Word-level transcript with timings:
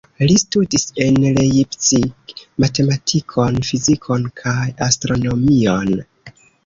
Li 0.29 0.35
studis 0.43 0.85
en 1.07 1.17
Leipzig 1.35 2.33
matematikon, 2.65 3.59
fizikon 3.69 4.27
kaj 4.43 4.67
astronomion. 4.87 5.93